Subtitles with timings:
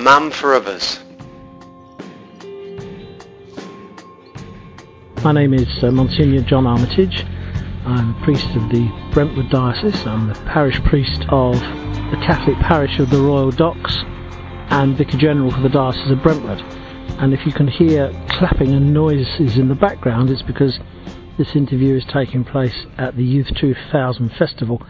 [0.00, 0.98] Man for Others.
[5.22, 7.26] My name is uh, Monsignor John Armitage.
[7.84, 10.06] I'm a priest of the Brentwood Diocese.
[10.06, 13.94] I'm the parish priest of the Catholic parish of the Royal Docks
[14.70, 16.62] and Vicar General for the Diocese of Brentwood.
[17.20, 20.78] And if you can hear clapping and noises in the background, it's because
[21.36, 24.80] this interview is taking place at the Youth 2000 Festival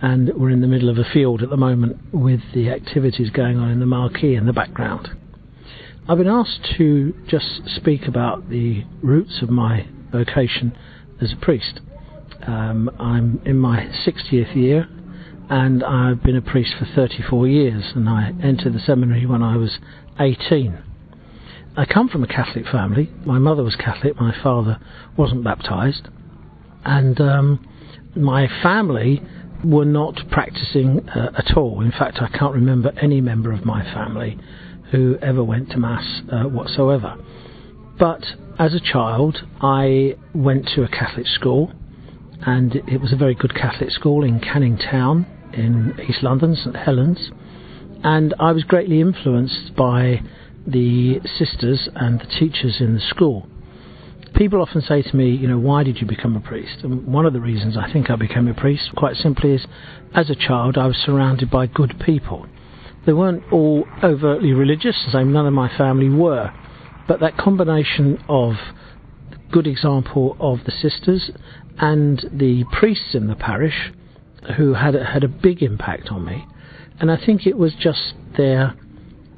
[0.00, 3.58] and we're in the middle of a field at the moment with the activities going
[3.58, 5.08] on in the marquee in the background.
[6.08, 10.76] I've been asked to just speak about the roots of my vocation
[11.20, 11.80] as a priest.
[12.46, 14.88] Um, I'm in my 60th year
[15.48, 19.56] and I've been a priest for 34 years and I entered the seminary when I
[19.56, 19.78] was
[20.20, 20.78] 18.
[21.76, 23.10] I come from a Catholic family.
[23.24, 24.78] My mother was Catholic, my father
[25.16, 26.08] wasn't baptized,
[26.84, 27.68] and um,
[28.14, 29.22] my family
[29.64, 31.80] were not practicing uh, at all.
[31.80, 34.38] In fact, I can't remember any member of my family
[34.90, 37.16] who ever went to Mass uh, whatsoever.
[37.98, 38.24] But
[38.58, 41.72] as a child, I went to a Catholic school,
[42.42, 46.76] and it was a very good Catholic school in Canning Town in East London, St
[46.76, 47.30] Helens,
[48.04, 50.22] and I was greatly influenced by
[50.66, 53.48] the sisters and the teachers in the school
[54.36, 56.82] people often say to me, you know, why did you become a priest?
[56.82, 59.66] And one of the reasons I think I became a priest, quite simply, is
[60.14, 62.46] as a child I was surrounded by good people.
[63.06, 66.52] They weren't all overtly religious, as none of my family were,
[67.08, 68.54] but that combination of
[69.50, 71.30] good example of the sisters
[71.78, 73.92] and the priests in the parish
[74.56, 76.46] who had had a big impact on me.
[76.98, 78.74] And I think it was just their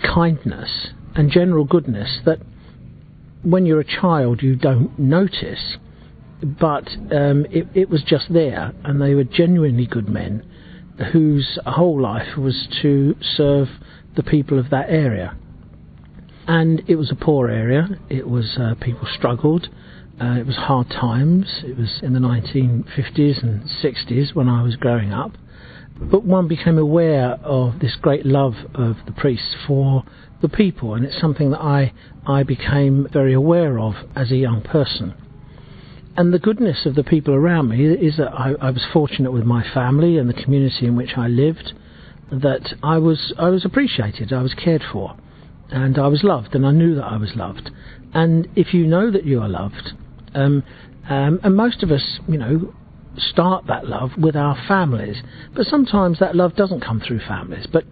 [0.03, 2.39] kindness and general goodness that
[3.43, 5.77] when you're a child, you don't notice,
[6.43, 10.45] but um, it, it was just there, and they were genuinely good men
[11.13, 13.69] whose whole life was to serve
[14.17, 15.37] the people of that area.
[16.47, 17.89] And it was a poor area.
[18.09, 19.69] It was uh, people struggled.
[20.21, 21.47] Uh, it was hard times.
[21.63, 25.33] It was in the 1950s and 60s when I was growing up.
[26.01, 30.05] But one became aware of this great love of the priests for
[30.41, 31.93] the people, and it's something that I,
[32.27, 35.15] I became very aware of as a young person.
[36.17, 39.45] And the goodness of the people around me is that I, I was fortunate with
[39.45, 41.73] my family and the community in which I lived,
[42.31, 45.17] that I was I was appreciated, I was cared for,
[45.71, 47.71] and I was loved, and I knew that I was loved.
[48.15, 49.93] And if you know that you are loved,
[50.35, 50.63] um,
[51.09, 52.75] um, and most of us, you know,
[53.21, 55.23] start that love with our families,
[55.55, 57.67] but sometimes that love doesn't come through families.
[57.73, 57.85] But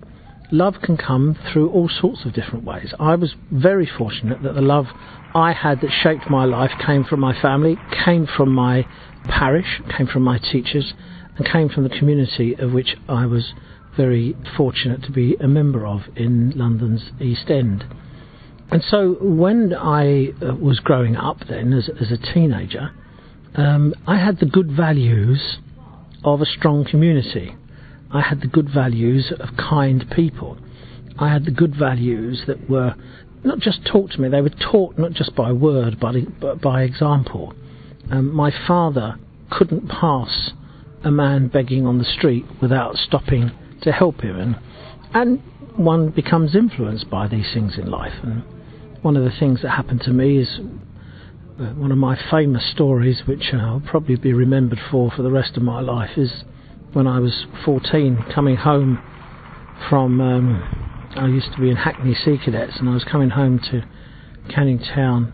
[0.51, 2.95] love can come through all sorts of different ways.
[2.99, 4.87] I was very fortunate that the love
[5.35, 8.87] I had that shaped my life came from my family, came from my
[9.25, 10.95] parish, came from my teachers,
[11.37, 13.53] and came from the community of which I was
[13.97, 17.85] very fortunate to be a member of in London's East End.
[18.71, 22.91] And so when I uh, was growing up then as, as a teenager,
[23.55, 25.59] um, I had the good values
[26.25, 27.55] of a strong community.
[28.11, 30.59] I had the good values of kind people.
[31.19, 32.95] I had the good values that were
[33.45, 37.55] not just taught to me, they were taught not just by word but, by example.
[38.11, 39.19] Um, my father
[39.51, 40.51] couldn't pass
[41.05, 43.53] a man begging on the street without stopping
[43.83, 44.57] to help him, and,
[45.15, 45.43] and
[45.77, 48.15] one becomes influenced by these things in life.
[48.23, 48.43] And
[49.03, 50.59] one of the things that happened to me is
[51.59, 55.63] one of my famous stories, which I'll probably be remembered for for the rest of
[55.63, 56.45] my life, is
[56.93, 59.03] when I was 14, coming home
[59.89, 60.21] from.
[60.21, 60.83] Um,
[61.17, 63.83] I used to be in Hackney Sea Cadets, and I was coming home to
[64.51, 65.33] Canning Town,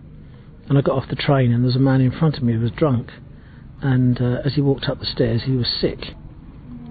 [0.69, 2.53] and I got off the train, and there was a man in front of me
[2.53, 3.11] who was drunk,
[3.81, 6.15] and uh, as he walked up the stairs, he was sick,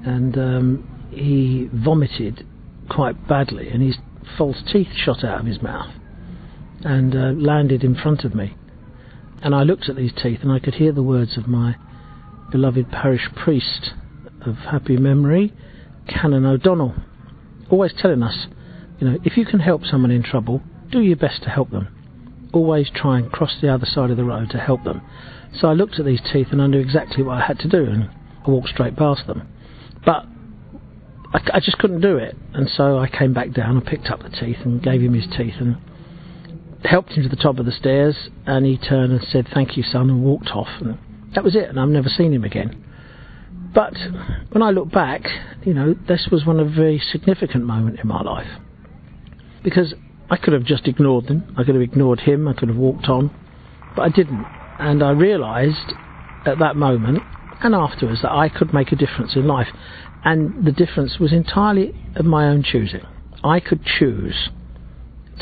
[0.05, 2.45] and um, he vomited
[2.89, 3.95] quite badly, and his
[4.37, 5.93] false teeth shot out of his mouth,
[6.81, 8.55] and uh, landed in front of me,
[9.41, 11.75] and I looked at these teeth, and I could hear the words of my
[12.51, 13.91] beloved parish priest
[14.45, 15.53] of happy memory,
[16.07, 16.95] Canon O'Donnell,
[17.69, 18.47] always telling us,
[18.99, 20.61] you know, if you can help someone in trouble,
[20.91, 21.87] do your best to help them.
[22.53, 25.01] Always try and cross the other side of the road to help them.
[25.55, 27.85] So I looked at these teeth and I knew exactly what I had to do,
[27.85, 28.09] and
[28.45, 29.47] I walked straight past them.
[30.05, 30.25] But
[31.33, 34.21] I, I just couldn't do it, and so I came back down and picked up
[34.21, 35.77] the teeth and gave him his teeth and
[36.83, 39.83] helped him to the top of the stairs, and he turned and said, "Thank you,
[39.83, 40.97] son," and walked off, and
[41.33, 41.69] that was it.
[41.69, 42.83] And I've never seen him again.
[43.73, 43.95] But
[44.51, 45.21] when I look back,
[45.63, 48.59] you know, this was one of a very significant moment in my life.
[49.63, 49.93] Because
[50.29, 53.07] I could have just ignored them, I could have ignored him, I could have walked
[53.07, 53.31] on,
[53.95, 54.45] but I didn't.
[54.79, 55.93] And I realised
[56.45, 57.21] at that moment
[57.61, 59.67] and afterwards that I could make a difference in life.
[60.23, 63.01] And the difference was entirely of my own choosing.
[63.43, 64.49] I could choose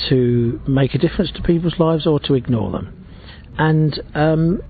[0.10, 3.06] to make a difference to people's lives or to ignore them.
[3.58, 4.62] And um,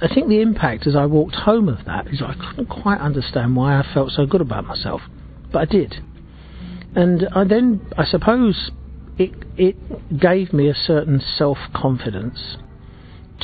[0.00, 3.56] I think the impact as I walked home of that is I couldn't quite understand
[3.56, 5.00] why I felt so good about myself,
[5.52, 5.96] but I did.
[6.94, 8.70] And I then, I suppose,
[9.18, 12.56] it it gave me a certain self confidence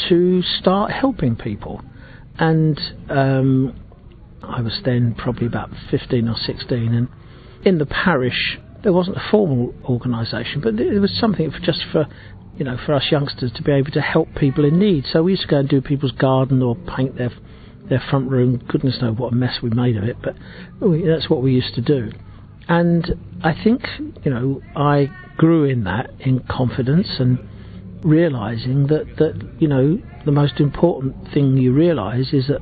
[0.08, 1.82] to start helping people.
[2.38, 3.80] And um,
[4.42, 7.08] I was then probably about 15 or 16, and
[7.64, 12.06] in the parish there wasn't a formal organisation, but there was something for just for
[12.56, 15.04] you know for us youngsters to be able to help people in need.
[15.10, 17.32] So we used to go and do people's garden or paint their
[17.88, 18.62] their front room.
[18.68, 20.36] Goodness knows what a mess we made of it, but
[20.80, 22.12] that's what we used to do.
[22.68, 23.82] And I think
[24.22, 25.08] you know I
[25.38, 27.38] grew in that in confidence and
[28.04, 32.60] realizing that that you know the most important thing you realize is that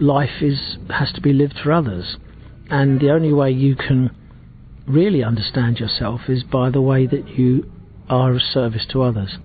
[0.00, 2.16] life is has to be lived for others,
[2.70, 4.10] and the only way you can
[4.90, 7.70] really understand yourself is by the way that you
[8.08, 9.38] are of service to others.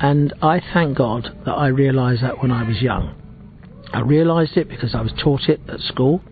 [0.00, 3.14] And I thank God that I realised that when I was young.
[3.92, 6.22] I realised it because I was taught it at school.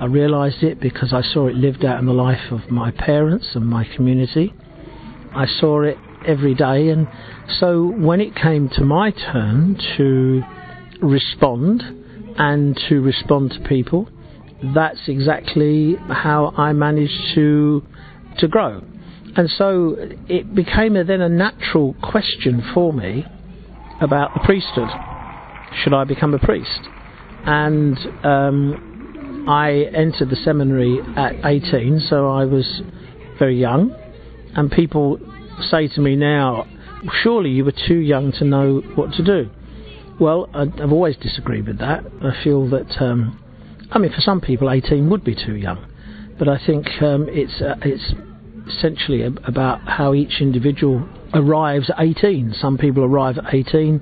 [0.00, 3.46] I realised it because I saw it lived out in the life of my parents
[3.54, 4.52] and my community.
[5.34, 5.96] I saw it
[6.26, 7.08] every day, and
[7.60, 10.42] so when it came to my turn to
[11.00, 11.82] respond
[12.36, 14.08] and to respond to people,
[14.62, 17.82] that's exactly how I managed to
[18.38, 18.82] to grow.
[19.36, 19.96] And so
[20.28, 23.24] it became a, then a natural question for me
[24.00, 24.88] about the priesthood.
[25.82, 26.80] Should I become a priest?
[27.44, 32.82] And um, I entered the seminary at 18, so I was
[33.38, 33.94] very young.
[34.54, 35.18] And people
[35.70, 36.66] say to me now,
[37.22, 39.50] surely you were too young to know what to do.
[40.20, 42.04] Well, I've always disagreed with that.
[42.22, 43.38] I feel that, um,
[43.90, 45.86] I mean, for some people, 18 would be too young,
[46.38, 48.12] but I think um, it's uh, it's
[48.68, 52.54] essentially about how each individual arrives at 18.
[52.60, 54.00] Some people arrive at 18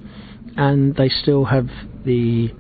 [0.57, 1.69] and they still have
[2.05, 2.51] the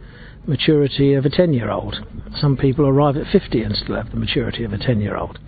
[0.47, 1.97] maturity of a 10 year old.
[2.41, 5.39] Some people arrive at 50 and still have the maturity of a 10 year old.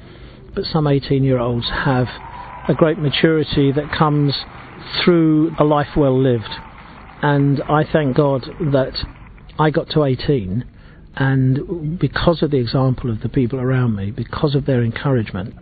[0.54, 2.08] But some 18 year olds have
[2.69, 4.34] a great maturity that comes
[5.02, 6.50] through a life well lived.
[7.22, 8.94] And I thank God that
[9.58, 10.64] I got to 18,
[11.19, 15.53] and because of the example of the people around me, because of their encouragement,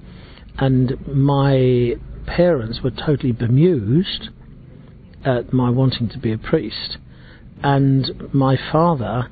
[0.59, 1.95] and my
[2.27, 4.29] parents were totally bemused
[5.25, 6.99] at my wanting to be a priest.
[7.63, 9.31] And my father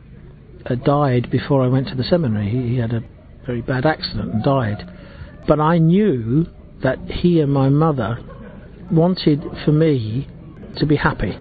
[0.64, 2.48] uh, died before I went to the seminary.
[2.48, 3.04] He, he had a
[3.44, 4.90] very bad accident and died.
[5.46, 6.46] But I knew
[6.82, 8.18] that he and my mother
[8.90, 10.26] wanted for me
[10.78, 11.38] to be happy.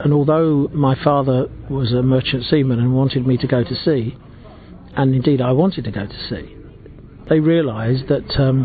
[0.00, 4.16] And although my father was a merchant seaman and wanted me to go to sea,
[4.96, 6.56] and indeed I wanted to go to sea,
[7.28, 8.64] they realised that um,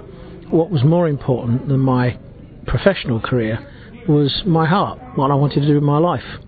[0.50, 2.20] what was more important than my
[2.68, 3.68] professional career
[4.08, 6.40] was my heart, what I wanted to do in my life.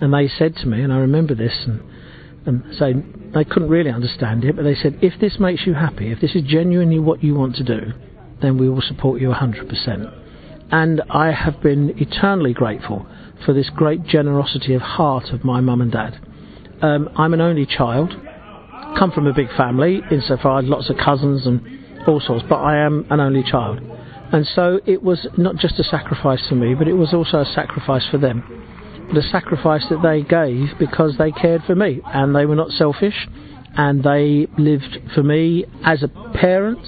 [0.00, 1.82] And they said to me, and I remember this, and,
[2.46, 6.20] and they couldn't really understand it, but they said, if this makes you happy, if
[6.20, 7.92] this is genuinely what you want to do,
[8.40, 10.16] then we will support you 100%.
[10.72, 13.06] And I have been eternally grateful
[13.44, 16.20] for this great generosity of heart of my mum and dad.
[16.82, 18.14] Um, I'm an only child,
[18.98, 21.60] come from a big family, insofar I had lots of cousins and
[22.06, 23.80] all sorts, but I am an only child.
[24.32, 27.44] And so it was not just a sacrifice for me, but it was also a
[27.44, 28.44] sacrifice for them.
[29.12, 33.26] The sacrifice that they gave because they cared for me and they were not selfish
[33.76, 36.78] and they lived for me as a parent.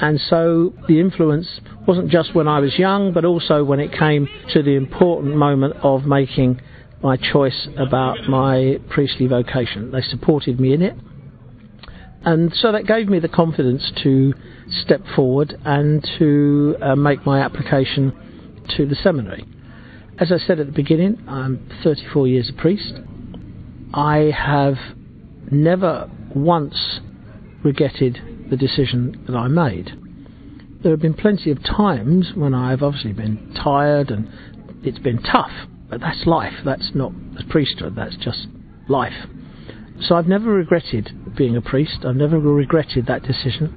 [0.00, 1.46] And so the influence
[1.86, 5.74] wasn't just when I was young, but also when it came to the important moment
[5.82, 6.60] of making
[7.02, 9.90] my choice about my priestly vocation.
[9.90, 10.94] They supported me in it
[12.24, 14.34] and so that gave me the confidence to
[14.82, 18.12] step forward and to uh, make my application
[18.76, 19.46] to the seminary.
[20.18, 22.92] As I said at the beginning, I'm 34 years a priest.
[23.94, 24.76] I have
[25.50, 27.00] never once
[27.64, 29.92] regretted the decision that I made.
[30.82, 34.28] There have been plenty of times when I've obviously been tired and
[34.84, 35.50] it's been tough,
[35.90, 36.54] but that's life.
[36.64, 38.46] That's not the priesthood, that's just
[38.88, 39.26] life.
[40.00, 42.04] So I've never regretted being a priest.
[42.04, 43.76] I've never regretted that decision.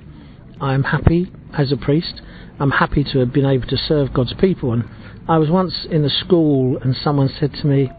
[0.61, 2.21] I am happy as a priest.
[2.59, 4.71] I'm happy to have been able to serve God's people.
[4.71, 4.83] And
[5.27, 7.89] I was once in a school and someone said to me,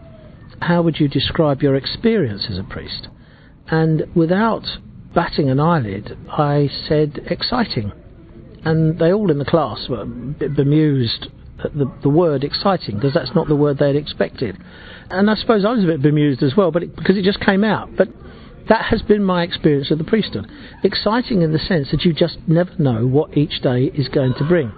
[0.61, 3.09] How would you describe your experience as a priest?
[3.67, 4.65] And without
[5.13, 7.91] batting an eyelid, I said, Exciting.
[8.65, 11.27] And they all in the class were a bit bemused
[11.63, 14.57] at the, the word exciting because that's not the word they'd expected.
[15.09, 17.39] And I suppose I was a bit bemused as well, but it, because it just
[17.39, 17.95] came out.
[17.95, 18.07] But
[18.69, 20.49] that has been my experience of the priesthood.
[20.83, 24.45] Exciting in the sense that you just never know what each day is going to
[24.45, 24.71] bring.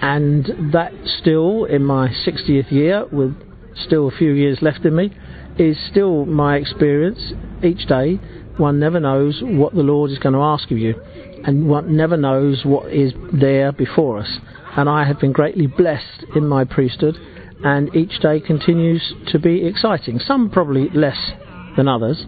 [0.00, 3.34] And that still, in my 60th year, with
[3.74, 5.12] still a few years left in me,
[5.58, 7.32] is still my experience
[7.64, 8.18] each day.
[8.56, 11.00] One never knows what the Lord is going to ask of you,
[11.44, 14.38] and one never knows what is there before us.
[14.76, 17.16] And I have been greatly blessed in my priesthood,
[17.64, 20.18] and each day continues to be exciting.
[20.18, 21.32] Some probably less
[21.76, 22.24] than others,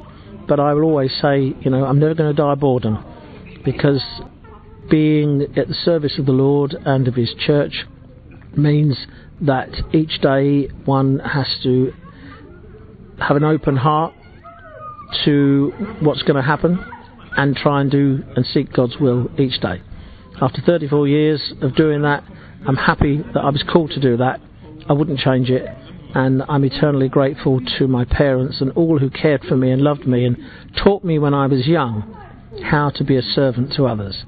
[0.48, 3.04] but I will always say, you know, I'm never going to die of boredom
[3.64, 4.02] because
[4.88, 7.86] being at the service of the Lord and of His church
[8.56, 8.96] means
[9.40, 11.92] that each day one has to
[13.20, 14.14] have an open heart
[15.24, 16.78] to what's going to happen
[17.36, 19.82] and try and do and seek God's will each day.
[20.40, 22.24] After 34 years of doing that,
[22.66, 24.40] I'm happy that I was called to do that.
[24.88, 25.64] I wouldn't change it,
[26.14, 30.06] and I'm eternally grateful to my parents and all who cared for me and loved
[30.06, 30.36] me and
[30.82, 32.16] taught me when I was young
[32.64, 34.24] how to be a servant to others.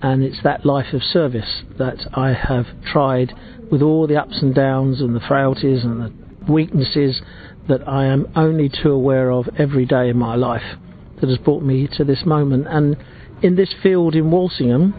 [0.00, 3.32] And it's that life of service that I have tried
[3.70, 7.20] with all the ups and downs and the frailties and the weaknesses
[7.68, 10.78] that I am only too aware of every day in my life
[11.20, 12.66] that has brought me to this moment.
[12.68, 12.96] And
[13.42, 14.94] in this field in Walsingham,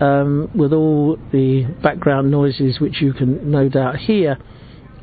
[0.00, 4.38] um, with all the background noises which you can no doubt hear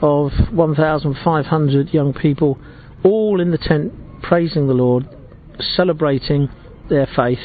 [0.01, 2.59] of 1,500 young people
[3.03, 5.07] all in the tent praising the Lord,
[5.59, 6.49] celebrating
[6.89, 7.39] their faith.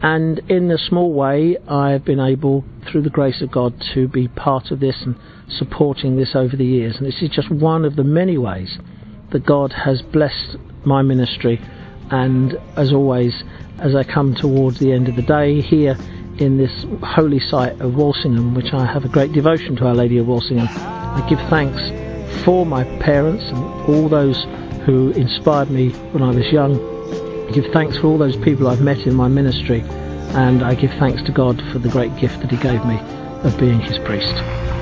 [0.00, 4.28] And in a small way, I've been able, through the grace of God, to be
[4.28, 5.16] part of this and
[5.48, 6.96] supporting this over the years.
[6.96, 8.78] And this is just one of the many ways
[9.30, 11.60] that God has blessed my ministry.
[12.10, 13.34] And as always,
[13.78, 15.96] as I come towards the end of the day here
[16.38, 20.18] in this holy site of Walsingham, which I have a great devotion to Our Lady
[20.18, 21.82] of Walsingham, I give thanks
[22.44, 23.58] for my parents and
[23.88, 24.44] all those
[24.84, 26.78] who inspired me when I was young.
[27.48, 30.92] I give thanks for all those people I've met in my ministry, and I give
[30.92, 32.98] thanks to God for the great gift that He gave me
[33.42, 34.77] of being His priest.